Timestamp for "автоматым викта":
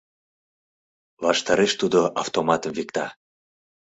2.21-3.05